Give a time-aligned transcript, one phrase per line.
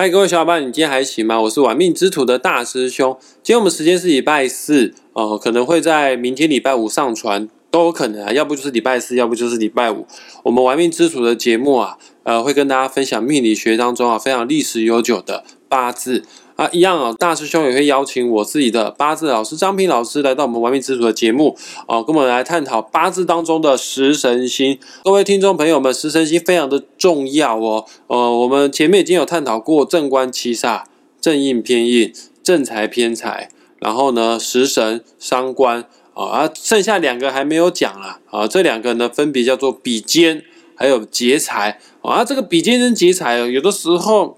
[0.00, 1.38] 嗨，各位小伙伴，你今天还行吗？
[1.42, 3.14] 我是玩命之徒的大师兄。
[3.42, 8.32] 今天我们时间是礼拜四，呃，可能会在明天礼拜五上传，都有可能啊。
[8.32, 10.06] 要不就是礼拜四，要不就是礼拜五。
[10.44, 16.24] 我们玩命之徒的节目啊，呃，会跟大家分享命理学当中啊非常历史悠久的八字。
[16.60, 21.56] 啊，一样啊，大师兄也会邀请我自己的八字老师张平老师来到我们完美之主的节目，
[21.88, 24.78] 哦，跟我们来探讨八字当中的食神星。
[25.02, 27.86] 各位听众朋友们，食神星非常的重要哦。
[28.08, 30.82] 呃，我们前面已经有探讨过正官七煞、
[31.18, 32.12] 正印偏印、
[32.42, 38.46] 正财偏财，然后呢，食神伤官啊，剩下两个还没有讲了啊。
[38.46, 40.42] 这两个呢，分别叫做比肩
[40.74, 42.22] 还有劫财啊。
[42.22, 44.36] 这个比肩跟劫财，有的时候。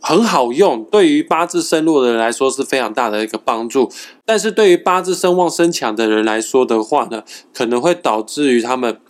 [0.00, 3.90] 很好用，对于八字身弱的人来说是非常大的一个帮助。
[4.24, 9.00] 但是对于八字身旺身强的人来说的话呢，可能会导致于他们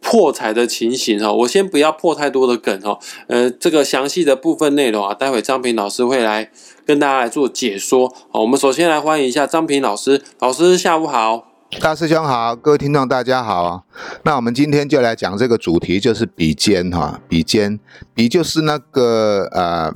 [0.00, 1.32] 破财的情形哈。
[1.32, 6.50] 我先不要破太多的梗哈，呃，这个详细的部分内容啊，待会张平老师会来
[6.86, 8.08] 跟大家来做解说。
[8.30, 11.48] 好，我们首先来欢迎一下张平老师，老师下午好，
[11.80, 13.84] 大师兄好，各位听众大家好。
[14.24, 17.78] 那我们今天就来讲这个主题，就是比肩哈，比肩
[18.14, 19.94] 比就是那个呃。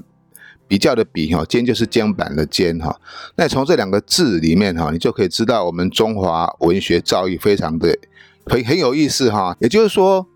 [0.69, 2.95] 比较的比哈，肩就是肩膀的肩哈。
[3.37, 7.99] 那从这两个字里面哈，你就可以知道我们中华文学造诣非常的
[8.45, 9.57] 很很有意思哈。
[9.61, 10.27] 也就是说，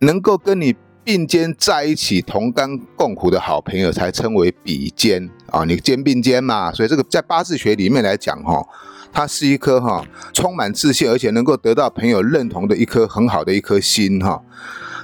[0.00, 5.64] 能够跟你并肩在一起同甘共苦的好朋友，才称为比肩啊。
[5.64, 8.66] 你肩并肩嘛，所以这个在八字学里面来讲哈，
[9.12, 14.42] 它是一颗哈充满自信，而且能够得到朋友认同的一颗很好的一颗心哈。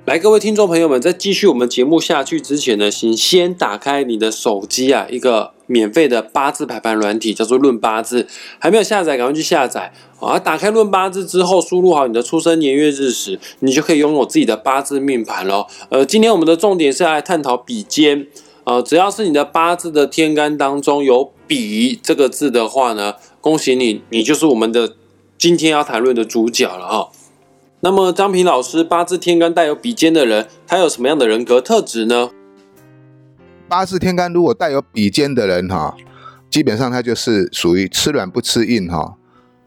[0.06, 8.22] 来，各位听众朋友们，在继续我们节目下去之前呢，请先打开你的手机啊，一个免费的八字排盘软体，叫做《论八字》，
[8.60, 10.38] 还没有下载，赶快去下载啊！
[10.38, 15.66] 打开《论八字》之后，输入好你的出生年月日时，你就可以拥有自己的八字命盘了。
[15.88, 18.28] 呃，今天我们的重点是来探讨比肩，
[18.62, 24.94] 呃，只要是你的八字的天干当中有“比”这个字的话呢，恭喜你，你就是我们的
[25.36, 27.08] 今天要谈论的主角了哈。
[27.81, 32.31] 那么张平老师八字天干带有比肩的人，他有什么样的人格特质呢？
[33.69, 35.94] 八字天干如果带有比肩的人哈，
[36.50, 39.16] 基本上他就是属于吃软不吃硬哈，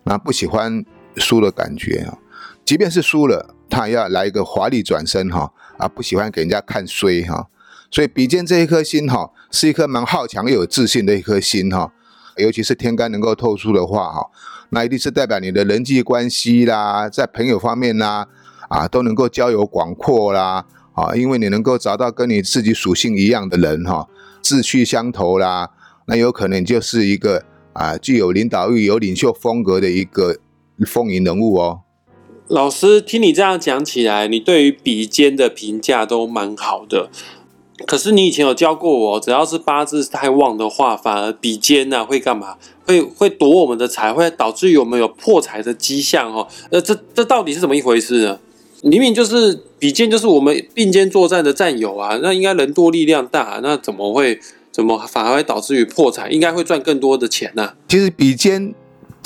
[0.04, 0.84] 那不喜欢
[1.18, 2.18] 输的感觉啊。
[2.66, 7.48] 即便是输了，他也要来一个华丽转身哈，啊不喜欢给人家看衰哈。
[7.92, 11.94] 所以比肩这一颗心哈，是一颗蛮好强又有自信的一颗心哈。
[12.38, 14.30] 尤其是天干能够透出的话哈。
[14.70, 18.28] 那一定是代表你的人际关系啦，在朋友方面啦，
[18.70, 24.08] 啊，都能够交友广阔啦，啊，因为你能够找到跟你自己属性一样的人哈，
[24.42, 25.70] 志趣相投啦，
[26.06, 27.44] 那有可能就是一个
[27.74, 30.38] 啊，具有领导欲、有领袖风格的一个
[30.86, 31.82] 风云人物哦。
[32.48, 37.10] 老师，听你这样讲起来，你对于比肩的评价都蛮好的。
[37.86, 42.56] 可是你以前有教过我，只要是八字太旺的话，反而比肩呢会干嘛？
[42.86, 46.34] 会会夺我们的财，会导致于我们有破财的迹象？
[46.34, 48.40] 哦，那这这到底是怎么一回事呢？
[48.82, 54.40] 明明就是比肩，就是我们并肩作战的战友啊，那应该人多力量大，那怎么会
[54.72, 56.30] 怎么反而会导致于破财？
[56.30, 57.74] 应该会赚更多的钱呢？
[57.88, 58.74] 其实比肩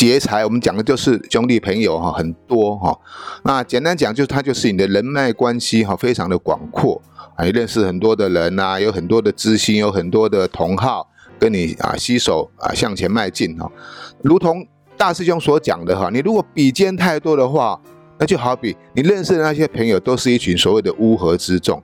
[0.06, 3.00] 劫财，我们讲的就是兄弟朋友哈，很多哈。
[3.46, 7.02] 那简单讲，就是他就是你的人脉关系哈，非常的广阔。
[7.38, 11.08] 啊，认识很多的人呐，有很多的知心，有很多的同好
[11.40, 13.72] 跟你啊携手啊向前迈进哈。
[14.22, 17.80] 如同大师兄所讲的哈，你如果比肩太多的话，
[18.18, 21.82] 那就好比你认识的那些朋友都是一群所谓的乌合之众，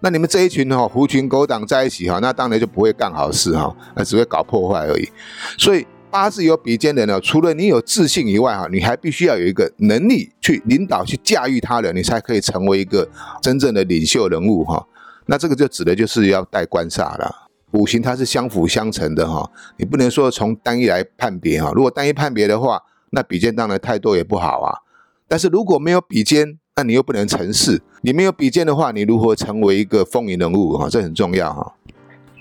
[0.00, 5.08] 那你们这一群哈狐群狗党在一起哈，那当然就不会干好事哈，那只会搞破坏而已。
[5.56, 5.86] 所以。
[6.12, 13.08] 八字有比肩的呢，除了你有自信以外，哈，你还必须要有一个能力去领导、去驾驭他人，你才可以成为一个
[13.40, 14.86] 真正的领袖人物，哈。
[15.24, 17.48] 那这个就指的就是要带官煞了。
[17.70, 21.72] 五行它是相辅相成的，哈，你不能说从单一来判别，哈。
[21.74, 24.80] 如果单一判别的话，那比肩当然太多也不好啊。
[25.26, 27.80] 但是如果没有比肩，那你又不能成事。
[28.02, 31.74] 你没有比肩的话，你如何成为一个风云人物，哈，这很重要，哈。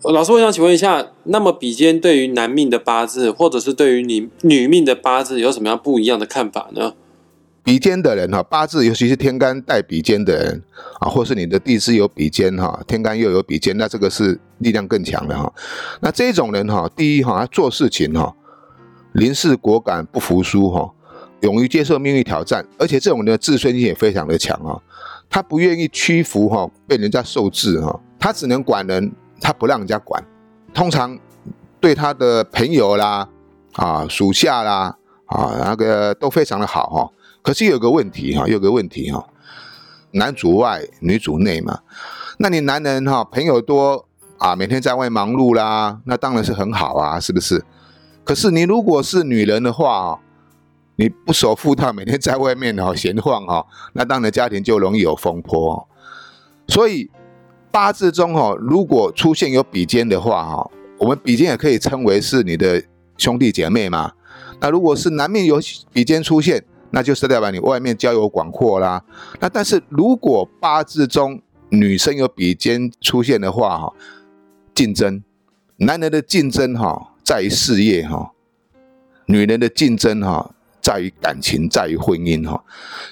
[0.04, 6.94] 老师，我想请问一下，那么比肩对于男命的八字，或者是对于你女命的八字，有什么样不一样的看法呢？
[7.64, 10.64] 比肩的人哈，八字尤其是天干带比肩的人
[11.00, 15.54] 啊，或是你的地支有比肩哈，天干又有比肩，那这个是力量更强的哈。
[16.00, 18.36] 那这种人哈，第一哈，他做事情哈，
[19.14, 20.92] 临事果敢，不服输哈，
[21.42, 24.82] 勇于接受命运挑战，而且这种人的自尊心也非常的强啊，
[25.30, 29.12] 他不愿意屈服哈，被人家受制哈，他只能管人。
[29.42, 30.24] 他不让人家管，
[30.74, 31.18] 通常
[31.82, 33.28] 对他的朋友啦、
[33.74, 34.96] 啊属下啦、
[35.26, 37.10] 啊那个都非常的好哈。
[37.42, 39.28] 可是有个问题哈，有个问题哈，
[40.12, 41.80] 男主外女主内嘛。
[42.38, 44.06] 那你男人哈朋友多
[44.38, 47.66] 啊，每天在外忙碌啦，那当然是很好啊，是不是？
[48.24, 50.20] 可是你如果是女人的话，
[50.98, 55.88] 你不守妇道，每天在外面哈闲晃哈，那当然家庭就容易有风波。
[56.68, 57.10] 所以
[57.72, 62.84] 八字中哈，如果出现有比肩的话哈，我们比肩也可以称为是你的
[63.18, 64.12] 兄弟姐妹嘛。
[64.60, 65.60] 那如果是南面有
[65.92, 69.04] 比肩出现，那就是代表你外面交友广阔啦。
[69.40, 73.94] 那但是如果八字中女生有比肩出现的话哈，
[74.76, 75.24] 竞争，
[75.78, 78.34] 男人的竞争哈在于事业哈，
[79.26, 82.62] 女人的竞争哈在于感情，在于婚姻哈。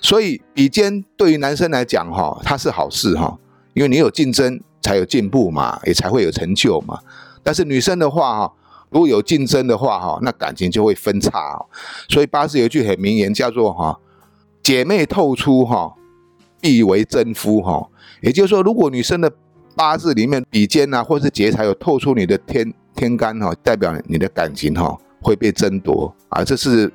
[0.01, 3.39] 所以比肩对于男生来讲哈，它是好事哈，
[3.73, 6.99] 因为你有竞争才有进步嘛，也才会有成就嘛。
[7.43, 8.53] 但是女生的话哈。
[8.91, 11.63] 如果有竞争的话，哈，那感情就会分叉。
[12.09, 13.99] 所以八字有一句很名言，叫做“哈
[14.63, 15.93] 姐妹透出，哈
[16.59, 17.61] 必为真夫”。
[17.61, 17.87] 哈，
[18.21, 19.31] 也就是说，如果女生的
[19.75, 26.91] 八字里面比肩啊，或是劫财有透出你的天天干，哈，代表你的感情哈会被争夺啊，这是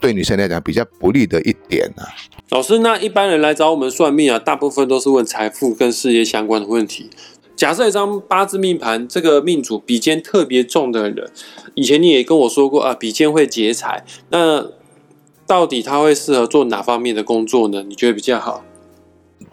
[0.00, 2.02] 对女生来讲比较不利的一点啊。
[2.52, 7.08] 老师，那一般人来找我们算命啊，大部分都是问财富跟事业相关的问题。
[7.56, 11.30] 假设一张八字命盘，这个命主比肩特别重的人，
[11.74, 14.04] 以前你也跟我说过啊，比肩会劫财。
[14.28, 14.66] 那
[15.46, 17.82] 到底他会适合做哪方面的工作呢？
[17.84, 18.62] 你觉得比较好？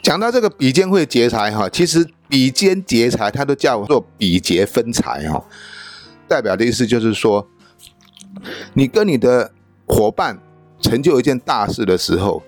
[0.03, 5.41] 讲到这个比肩会劫财哈，其实比肩劫财，它都叫做比劫分财哈，
[6.27, 7.47] 代表的意思就是说，
[8.73, 9.53] 你跟你的
[9.87, 10.37] 伙伴
[10.81, 12.43] 成就一件大事的时候，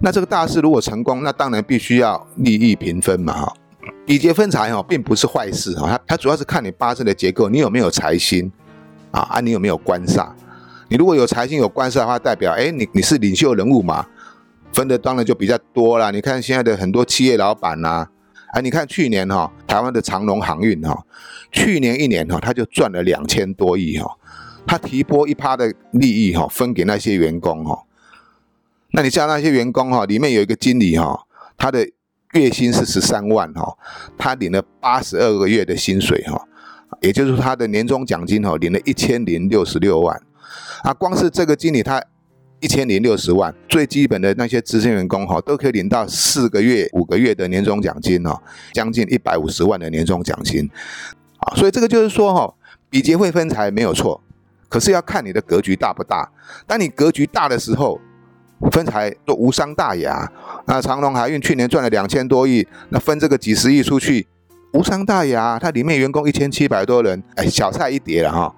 [0.00, 3.54] 那这个大事如果成功，那当然必须要利益平分嘛哈。
[4.06, 8.50] 比劫分财哈，并不是坏事哈，它它主要是看你八字的结构，你有没有财星
[9.10, 9.20] 啊？
[9.22, 10.28] 啊，你有没有官煞？
[10.88, 14.06] 你如果有财星有官煞的话，代表哎，你你是领袖人物嘛，
[14.72, 16.12] 分的当然就比较多了。
[16.12, 18.06] 你看现在的很多企业老板呐，
[18.52, 20.96] 啊，你看去年哈，台湾的长隆航运哈，
[21.50, 24.16] 去年一年哈，他就赚了两千多亿哈，
[24.66, 27.82] 他提拨一趴的利益哈，分给那些员工哈，
[28.98, 31.24] 那你像那些员工哈，里面有一个经理哈，
[31.56, 31.88] 他的。
[32.34, 33.74] 月薪是十三万哈，
[34.18, 36.38] 他领了八十二个月的薪水哈，
[37.00, 40.20] 也就是他的年终奖金哈，领了一千零六十六万
[40.82, 40.92] 啊。
[40.92, 42.04] 光是这个经理他
[42.60, 48.42] 一千零六十万，最基本的那些资深员工哈，都可以领到四个月、五个月的年终奖金哈，
[48.74, 50.68] 将近一百五十万的年终奖金
[51.38, 51.56] 啊。
[51.56, 52.54] 所以这个就是说哈，
[52.90, 54.22] 比劫会分财没有错，
[54.68, 56.30] 可是要看你的格局大不大。
[56.66, 57.98] 当你格局大的时候，
[58.70, 60.30] 分财都无伤大雅。
[60.66, 64.26] 那长隆海运去年赚了两千多亿，那分这个几十亿出去，
[64.72, 65.58] 无伤大雅。
[65.58, 68.54] 它里面员工一千七百多人，哎，小菜一碟了哈。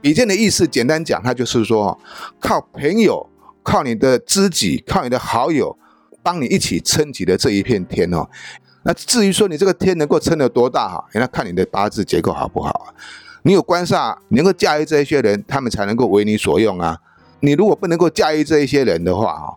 [0.00, 1.98] 比肩的意思，简单讲，它就是说，
[2.38, 3.28] 靠朋友，
[3.62, 5.76] 靠你的知己，靠你的好友，
[6.22, 8.28] 帮你一起撑起的这一片天哦。
[8.84, 12.94] 那至于说你这个天能够撑得多大哈，那看你的八字结构好不好啊。
[13.42, 16.98] 你有官煞，能够驾驭这一些人，他们才能够为你所用啊。
[17.40, 19.54] 你如果不能够驾驭这一些人的话，哈，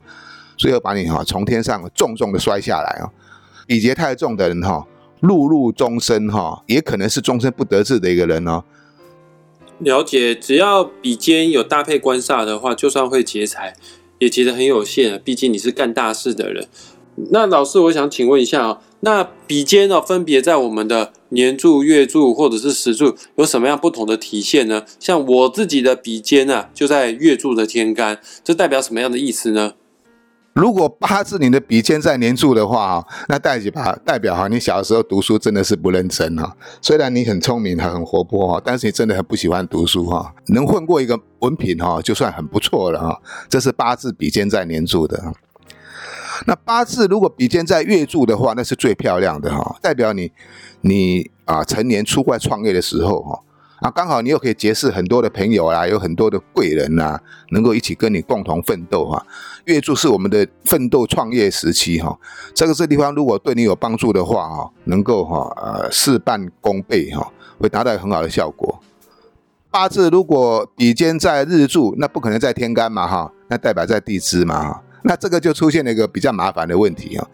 [0.57, 3.09] 最后把你哈从天上重重的摔下来啊！
[3.65, 4.85] 比劫太重的人哈，
[5.21, 8.63] 碌碌终生哈，也可能是终身不得志的一个人哦。
[9.79, 13.75] 了解，只要比肩有搭配官煞的话，就算会劫财，
[14.19, 15.19] 也劫得很有限啊。
[15.23, 16.67] 毕竟你是干大事的人。
[17.31, 24.83] 那老师，我想请问一下啊，那笔尖呢，分别在我们的年柱、月柱或者是时柱有什么样不同的体现呢？
[24.99, 29.73] 像我自己的比肩啊，就在月柱的天干，这代表什么样的意思呢？
[30.53, 36.55] 如果八字你的笔尖在年柱的话哈，那代表代表哈，你小时候读书真的是不认真哈。
[36.81, 40.33] 虽然你很聪明很活泼哈，但是你真的很不喜欢读书哈。
[40.47, 43.21] 能混过一个文凭哈，就算很不错了哈。
[43.49, 45.33] 这是八字笔尖在年柱的。
[46.47, 50.31] 那八字如果比肩在月柱的话，那是最漂亮的哈，代表你，
[50.81, 53.39] 你啊成年出外创业的时候哈，
[53.81, 57.19] 啊刚好你又可以结识很多的朋友啊，有很多的贵人呐，
[57.51, 59.23] 能够一起跟你共同奋斗哈。
[59.65, 62.17] 月柱是我们的奋斗创业时期哈，
[62.55, 68.79] 这个这地方如果对你有帮助的话哈，能够哈呃事半功倍哈，会达到很好的效果。
[69.69, 74.83] 八字如果比肩在日柱，那不可能在天干嘛哈，那代表在地支嘛哈。
[75.03, 77.27] 那这个就出现了一个比较麻烦的问题啊，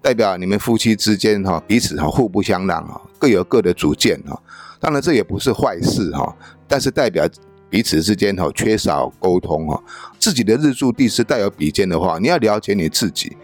[0.00, 4.40] 代表你们夫妻之间哈彼此哈互不相让啊，各有各的主见哈。
[4.80, 6.34] 当然这也不是坏事哈，
[6.66, 7.24] 但是代表
[7.70, 9.80] 彼此之间哈缺少沟通哈。
[10.18, 13.36] 自己的日柱地支带有比肩的话，你要了解你自己，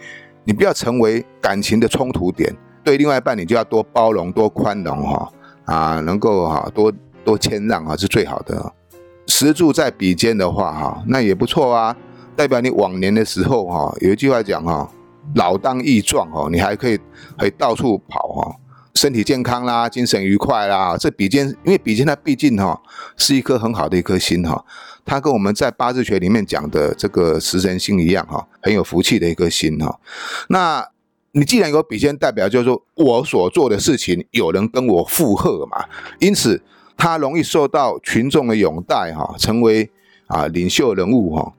[0.45, 2.55] 你不要成为感情的冲突点。
[2.83, 5.33] 对另外一半，你就要多包容、多宽容哈
[5.67, 6.93] 啊，能够哈多
[7.25, 8.73] 多谦让啊是最好的。
[9.27, 11.95] 时柱在比肩的话哈，那也不错啊。
[12.39, 14.89] 代表你往年的时候哈，有一句话讲哈，
[15.35, 16.97] 老当益壮哈，你还可以
[17.37, 18.55] 可以到处跑哈。
[18.95, 20.97] 身体健康啦，精神愉快啦。
[20.97, 22.81] 这比肩，因为比肩它毕竟哈
[23.17, 24.65] 是一颗很好的一颗心哈，
[25.05, 29.99] 它跟我们在八字学里面讲的这个食神星一样哈，很有福气的一颗心哈。
[30.49, 30.89] 那
[31.33, 35.85] 你既然有比肩，代表就是说我所做的事情有人跟我附和嘛，
[36.21, 36.63] 因此
[36.97, 39.91] 他容易受到群众的拥戴哈，成为
[40.29, 41.53] 啊领袖人物哈。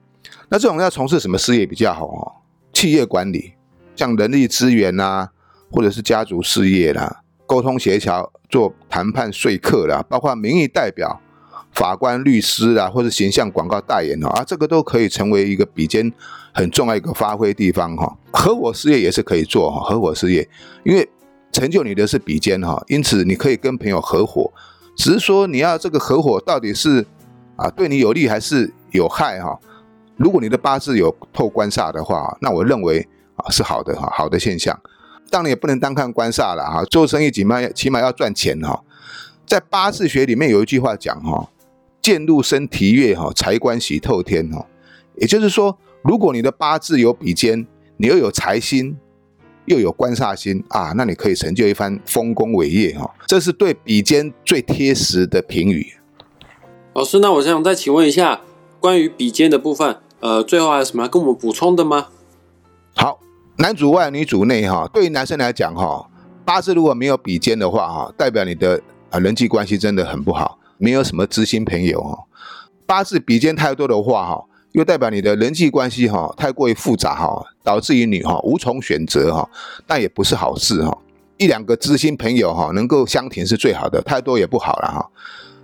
[0.50, 2.32] 那这种要从事什么事业比较好哈？
[2.72, 3.54] 企业管理，
[3.94, 5.28] 像人力资源呐，
[5.70, 11.20] 或者是家族事业啦，沟通协调、做谈判说客啦，包括民意代表、
[11.72, 16.12] 法官、律师啦，或者形象广告代言哦，啊，这个都可以成为一个比肩
[16.52, 18.18] 很重要一个发挥地方哈。
[18.32, 20.48] 合伙事业也是可以做哈，合伙事业，
[20.84, 21.08] 因为
[21.52, 24.52] 成就你的是比肩哈，因此你可以跟朋友合伙，
[24.96, 27.06] 只是说你要这个合伙到底是
[27.54, 29.56] 啊对你有利还是有害哈。
[30.20, 34.78] 如果你的八字有透官煞的话，那我认为啊是好的哈，好的现象。
[35.30, 38.84] 当然也不能单看官煞了哈，做生意起码起码要赚钱哈。
[39.46, 41.48] 在八字学里面有一句话讲哈，
[42.02, 44.66] 见禄生提月哈，财官喜透天哈。
[45.16, 48.94] 也就是说，如果你的八字有比肩，你又有财星，
[49.64, 53.10] 又有官煞星啊，那你可以成就一番丰功伟业哈。
[53.26, 55.94] 这是对比肩最贴实的评语。
[56.92, 58.42] 老师，那我想再请问一下，
[58.78, 59.96] 关于比肩的部分。
[60.20, 62.08] 呃，最后还有什么要跟我们补充的吗？
[62.94, 63.18] 好，
[63.56, 64.88] 男主外女主内哈。
[64.92, 66.08] 对于男生来讲哈，
[66.44, 72.18] 八字如果没有比肩的话哈，代表你的啊人际关系真的很不好，没有什么知心朋友哈。
[72.84, 79.48] 八字比肩太多的话哈，又代表你的人际关系哈太过于复杂哈，导致于你哈无从选择哈，
[79.86, 80.98] 那也不是好事哈。
[81.38, 85.10] 一两个知心朋友哈能够相挺是最好的，太多也不好了哈。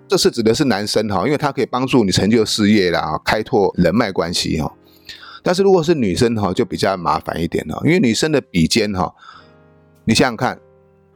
[0.09, 4.73] 这是指的是男生哈，因为他可以帮助你成就事业啦，开拓人脉关系哈。
[5.43, 9.15] 但是如果是女生哈，就比较麻烦一点了，因为女生的比肩哈，
[10.05, 10.59] 你想想看，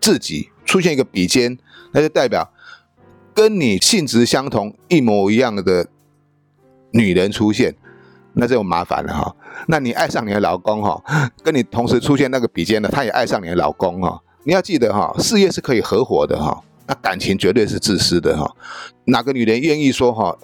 [0.00, 1.58] 自己出现一个比肩，
[1.92, 2.52] 那就代表
[3.34, 5.86] 跟你性质相同、一模一样的
[6.92, 7.74] 女人出现，
[8.34, 9.36] 那就麻烦了哈。
[9.66, 14.20] 那你爱上你的老公哈，跟你同时出现那个比肩的，他也爱上你的老公哈。
[14.44, 16.62] 你要记得哈，事业是可以合伙的哈。
[16.90, 18.52] 那感情绝对是自私的哈，
[19.04, 20.36] 哪个女人愿意说哈，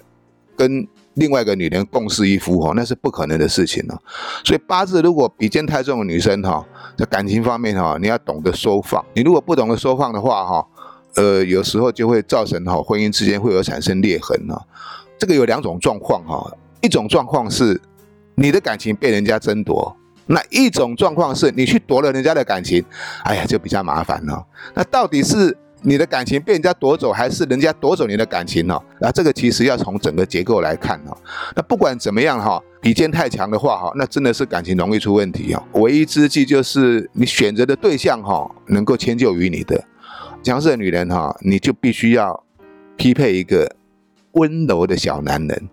[0.57, 4.01] 跟另外一个女人共侍一夫哈，那是不可能的事情了。
[4.45, 6.65] 所以八字如果比肩太重的女生哈，
[6.97, 9.05] 在感情方面哈，你要懂得收放。
[9.13, 10.67] 你如果不懂得收放的话哈，
[11.17, 14.55] 呃，有时候就会造成哈婚姻之间会有产生裂痕啊。
[15.19, 17.81] 这个有两种状况哈，一种状况是
[18.37, 22.85] 你的感情被人家争夺，那一种状况是你去夺了人家的感情，
[23.25, 24.47] 哎呀，就比较麻烦了。
[24.73, 25.59] 那到底是？
[25.89, 28.77] 你的感情被人家夺走，还是人家夺走你的感情呢？
[29.01, 31.17] 那这个其实要从整个结构来看哈。
[31.55, 35.63] 那不管怎么样哈，比肩太强的话哈，那真的是感情容易出问题哦。
[35.75, 39.81] 唯一之计就是你选择的对象哈，能够迁就于你的
[40.43, 42.43] 强势的女人哈，你就必须要
[42.97, 43.77] 匹配一个
[44.33, 45.69] 温柔的小男人。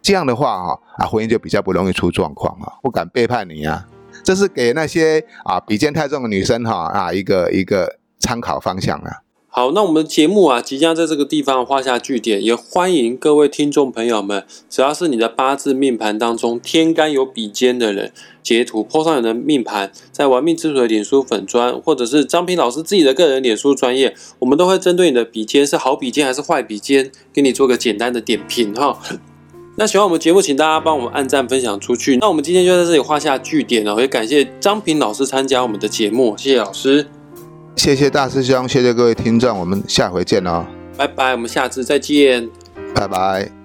[0.00, 3.86] 这样的话哈，啊，婚姻就比较不容易出状况啊，不敢背叛你啊。
[4.24, 9.21] 这是给那些啊比肩太重的女生哈啊一个一个参考方向啊。
[9.54, 18.10] 好，那我们的节目啊，即将在这个地方画下句点，也欢迎各位听众朋友们，只要是你的八字命盘当中天干有比肩的人，
[18.42, 28.98] 截图 po 上你的命盘，在玩命之徒的脸书粉砖，或者是张平老师自己的个人脸书专业，我们都会针对你的比肩是好比肩还是坏比肩，给你做个简单的点评哈。
[29.76, 32.16] 那喜欢我们节目，请大家帮我们按赞分享出去。
[32.16, 37.06] 那我们今天就在这里画下句点了，也感谢张平老师参加我们的节目，谢谢老师。
[37.76, 40.64] 谢谢大师兄，谢谢各位听众，我们下回见哦，
[40.96, 42.48] 拜拜，我们下次再见，
[42.94, 43.61] 拜拜。